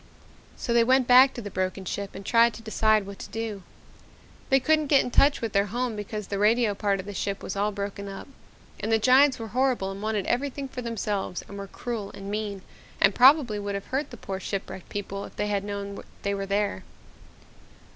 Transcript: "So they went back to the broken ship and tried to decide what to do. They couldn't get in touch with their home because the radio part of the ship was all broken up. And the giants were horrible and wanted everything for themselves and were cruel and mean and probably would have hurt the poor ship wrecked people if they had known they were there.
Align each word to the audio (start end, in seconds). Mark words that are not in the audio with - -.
"So 0.57 0.73
they 0.73 0.83
went 0.83 1.05
back 1.05 1.31
to 1.35 1.43
the 1.43 1.51
broken 1.51 1.85
ship 1.85 2.15
and 2.15 2.25
tried 2.25 2.55
to 2.55 2.63
decide 2.63 3.05
what 3.05 3.19
to 3.19 3.29
do. 3.29 3.61
They 4.49 4.59
couldn't 4.59 4.87
get 4.87 5.03
in 5.03 5.11
touch 5.11 5.41
with 5.41 5.53
their 5.53 5.67
home 5.67 5.95
because 5.95 6.25
the 6.25 6.39
radio 6.39 6.73
part 6.73 6.99
of 6.99 7.05
the 7.05 7.13
ship 7.13 7.43
was 7.43 7.55
all 7.55 7.71
broken 7.71 8.07
up. 8.07 8.27
And 8.79 8.91
the 8.91 8.97
giants 8.97 9.37
were 9.37 9.49
horrible 9.49 9.91
and 9.91 10.01
wanted 10.01 10.25
everything 10.25 10.67
for 10.67 10.81
themselves 10.81 11.43
and 11.47 11.55
were 11.55 11.67
cruel 11.67 12.09
and 12.15 12.31
mean 12.31 12.63
and 12.99 13.13
probably 13.13 13.59
would 13.59 13.75
have 13.75 13.85
hurt 13.85 14.09
the 14.09 14.17
poor 14.17 14.39
ship 14.39 14.71
wrecked 14.71 14.89
people 14.89 15.23
if 15.25 15.35
they 15.35 15.49
had 15.49 15.63
known 15.63 15.99
they 16.23 16.33
were 16.33 16.47
there. 16.47 16.83